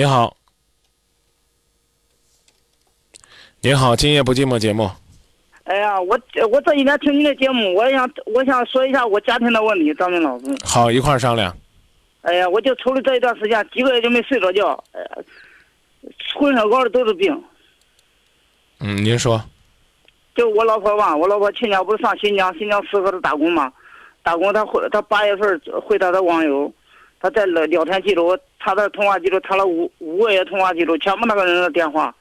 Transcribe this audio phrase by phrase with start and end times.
[0.00, 0.34] 你好，
[3.60, 4.90] 你好，今夜不寂寞节目。
[5.64, 6.18] 哎呀，我
[6.50, 10.46] 我这几天听你的节目，我想我想说一下我家庭的问题，张明老师。
[10.64, 11.54] 好，一块儿商量。
[12.22, 15.18] 哎呀，我就除了这一段时间，几个月就没睡着觉，哎呀，
[16.34, 17.44] 浑身熬的都是病。
[18.78, 19.38] 嗯，您说。
[20.34, 23.70] 就我老婆吧，我老婆去年不是上新疆，新疆适合她打工嘛，
[24.22, 26.72] 打工她回她八月份回她的网友，
[27.20, 32.14] 他在聊聊天记录，他的通话记录，他的五五个月通话记录，全部那个人的电话，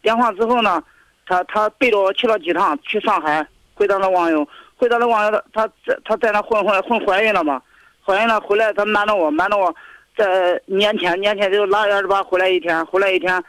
[0.00, 0.82] 电话之后呢，
[1.26, 4.46] 他他背着我去了几趟，去上海，回到了网友，
[4.76, 7.60] 回到了网友，他在他在那混混混怀孕了嘛，
[8.04, 9.74] 怀孕了回来，他瞒着我，瞒着我，
[10.16, 13.42] 在年前年前就腊月二十八回来一天，回来一天。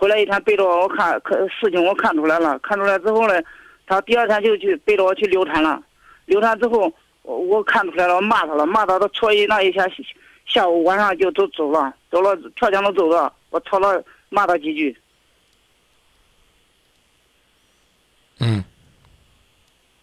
[0.00, 3.38] 回来一天背着我，我看可事情我看出来了，看出来之后呢，
[3.86, 5.78] 他第二天就去背着我去流产了，
[6.24, 9.86] 流产之后我看出来了，我骂他了，骂他，他错意那一天
[10.52, 14.96] 下午晚上就都走了，走了跳江都走了，我吵了骂他几句。
[18.40, 18.62] 嗯。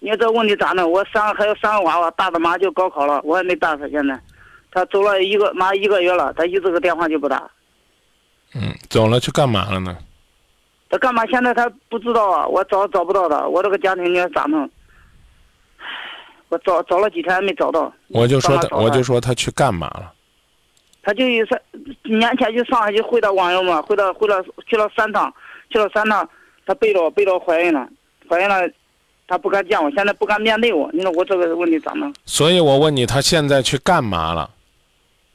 [0.00, 0.90] 你说这问题咋弄？
[0.90, 3.88] 我三个还有三个娃娃，大的马上就高考了，我还没办法。
[3.88, 4.18] 现在，
[4.70, 7.50] 他走了一个马上一个月了，他一直个电话就不打。
[8.54, 9.98] 嗯，走了去干嘛了呢？
[10.88, 11.26] 他干嘛？
[11.26, 14.70] 现在他不知道啊，我找找不到他，我这个家庭你说咋弄？
[16.48, 17.92] 我找找了几天没找到。
[18.08, 20.14] 我就说他，我就说他去干嘛了？
[21.08, 21.58] 他就有三
[22.02, 25.32] 年前就上海就回到网友嘛，回到回了去了三趟，
[25.70, 26.28] 去了三趟，
[26.66, 27.88] 他背着背着怀孕了，
[28.28, 28.68] 怀孕了，
[29.26, 32.12] 他不敢见我，现在不敢面对我，你说我这个问题咋弄？
[32.26, 34.50] 所以我问你，他现在去干嘛了？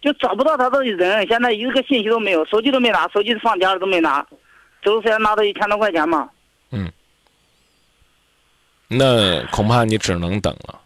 [0.00, 4.24] 就找不到他的人，现在一个信息都没有，手机都没拿，手机放家里都没拿，
[4.84, 6.30] 走时拿到一千多块钱嘛。
[6.70, 6.88] 嗯，
[8.86, 10.80] 那恐怕你只能等了。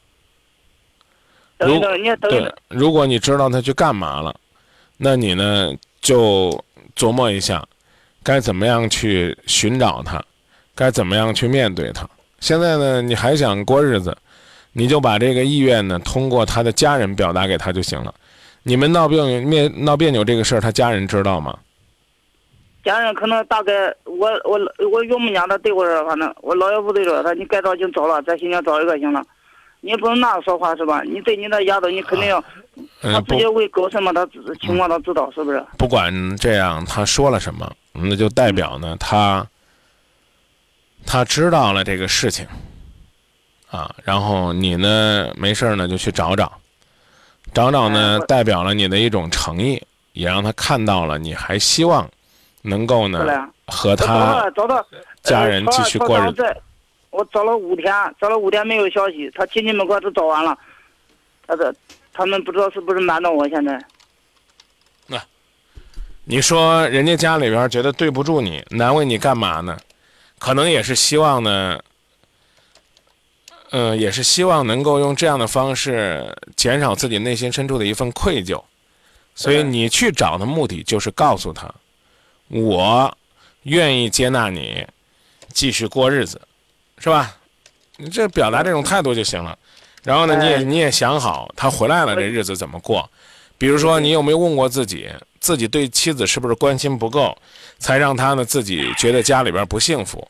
[1.59, 2.53] 等一等，你等一等。
[2.69, 4.35] 如果你知道他去干嘛了，
[5.03, 6.63] 那你呢就
[6.95, 7.67] 琢磨一下，
[8.23, 10.23] 该怎么样去寻找他，
[10.75, 12.07] 该怎么样去面对他。
[12.39, 14.15] 现在呢，你还想过日子，
[14.75, 18.15] 你就把这个意愿呢通过他的家人表达给他就行了。
[18.63, 21.59] 你们闹别扭、面闹别扭这个事儿，他家人知道吗？
[22.85, 29.25] 家人可能大概我我我岳母家他对我说，反正我老岳父对着他，你该找就找了，在新疆找一个行了，
[29.81, 31.01] 你不能那样说话是吧？
[31.05, 32.45] 你对你那丫头，你肯定要
[33.03, 34.27] 他直接为狗什么，他
[34.61, 35.65] 情况他知道是不是？
[35.79, 39.47] 不管这样，他说了什么，那就代表呢，他
[41.07, 42.47] 他知道了这个事情
[43.71, 46.53] 啊，然后你呢，没事呢就去找找。
[47.55, 49.83] 找找呢，代表了你的一种诚意，
[50.13, 52.09] 也让他看到了你还希望
[52.63, 53.27] 能够呢
[53.67, 54.49] 和他
[55.23, 56.45] 家人继续过日子。
[57.11, 60.57] 我找了五天，找了五天没有消息，他亲戚们给我都找完了，
[61.45, 61.75] 他的
[62.21, 63.83] 他们不知道是不是瞒着我现在。
[65.07, 65.19] 那
[66.25, 69.79] 你说人家家里边觉得对不住你，难为你干嘛呢？
[70.39, 71.81] 可能也是希望呢。
[73.71, 78.63] 嗯，也是希望能够用这样的方式减少自己内心深处的一份愧疚，
[79.35, 81.75] 所以你去找的目的就是告诉他，
[82.49, 83.17] 我
[83.63, 84.87] 愿意接纳你，
[85.55, 86.39] 继续过日子，
[86.99, 87.35] 是吧？
[87.97, 89.59] 你这表达这种态度就行了。
[90.03, 93.09] 然后呢，你也你也想好，他回来了这日子怎么过？
[93.59, 97.37] 比如说，你有没有问过自己，自己对妻子是不是关心不够，
[97.79, 100.27] 才让他呢自己觉得家里边不幸福？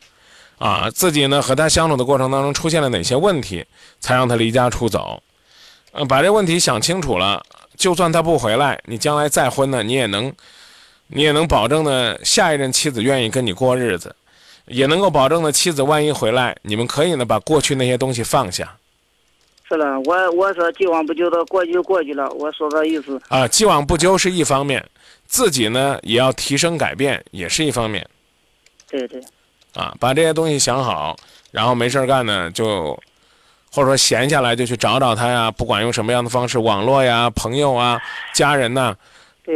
[0.58, 3.64] 啊，自己呢和他相处的过程当中出现了哪些问题，
[4.00, 5.22] 才让他离家出走？
[5.92, 7.40] 呃，把这问题想清楚了，
[7.76, 10.32] 就算他不回来，你将来再婚呢，你也能，
[11.06, 14.14] 你也能保证呢下一任妻子愿意跟你过日子，
[14.66, 18.76] 也能够保证呢妻子万一回来，你们可以呢把过去那些东西放下。
[19.70, 23.20] 是的，我我说既往不咎的过去就过去了，我说的意思。
[23.28, 24.84] 啊，既往不咎是一方面，
[25.26, 28.04] 自己呢也要提升改变，也是一方面。
[28.88, 29.22] 对对。
[29.74, 31.16] 啊，把这些东西想好，
[31.52, 32.98] 然后没事干呢，就
[33.70, 37.96] 或者说闲下来就去找找他呀，不管用什么样的方式，网络呀、朋友啊、
[38.34, 38.96] 家人呐，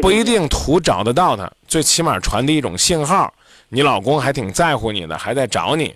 [0.00, 3.34] 不一定图找得到他，最起码传递一种信号，
[3.69, 5.93] 你老公还挺在乎你的，还在找你。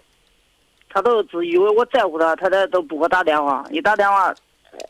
[0.98, 4.34] 他都只以为我在乎他，他他都不给我打电话，一打电话，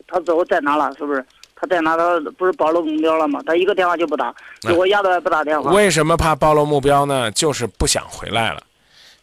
[0.07, 1.23] 他知道我在哪了，是不是？
[1.55, 1.95] 他在哪？
[1.95, 3.39] 他不是暴露目标了吗？
[3.45, 5.71] 他一个电话就不打，给我丫头也不打电话。
[5.71, 7.29] 为什么怕暴露目标呢？
[7.29, 8.63] 就是不想回来了。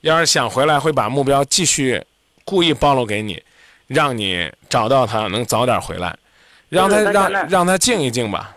[0.03, 2.00] 要是想回来，会把目标继续
[2.44, 3.43] 故意暴露给你，
[3.89, 6.17] 让你找到他，能早点回来，
[6.69, 8.56] 让他让让他静一静吧。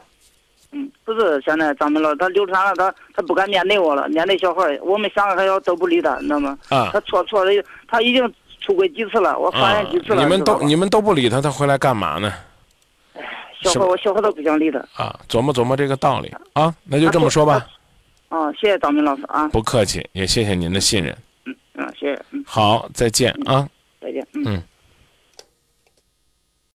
[0.72, 6.58] 嗯，不是现在张明老，他流产了，他他不敢面对我了，面对小孩我们三个还要都不理他，你知道吗？
[6.70, 6.90] 啊。
[6.94, 7.52] 他错错了，
[7.88, 10.22] 他已经出轨几次了，我发现几次了。
[10.22, 12.32] 你们都你们都不理他，他回来干嘛呢？
[13.14, 13.24] 哎，
[13.62, 14.80] 小孩我小孩都不想理他。
[14.94, 17.66] 啊，琢磨琢磨这个道理啊，那就这么说吧。
[18.30, 21.18] 啊，谢谢张明老师啊，不客气，也谢谢您的信任。
[21.46, 23.68] 嗯嗯，谢谢，嗯，好，再见啊。
[24.00, 24.44] 再见，嗯。
[24.46, 24.64] 嗯。